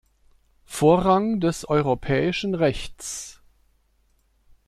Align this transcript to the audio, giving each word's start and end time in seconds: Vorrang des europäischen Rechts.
Vorrang 0.65 1.39
des 1.39 1.63
europäischen 1.63 2.55
Rechts. 2.55 3.39